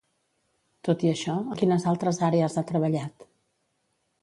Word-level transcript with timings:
Tot 0.89 1.05
i 1.07 1.11
això, 1.11 1.35
en 1.43 1.59
quines 1.61 1.85
altres 1.93 2.21
àrees 2.31 2.57
ha 2.57 2.65
treballat? 2.75 3.29